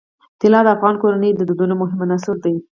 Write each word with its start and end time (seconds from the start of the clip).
طلا 0.41 0.59
د 0.63 0.67
افغان 0.75 0.95
کورنیو 1.01 1.37
د 1.39 1.41
دودونو 1.49 1.73
مهم 1.81 1.99
عنصر 2.05 2.35
دی. 2.45 2.55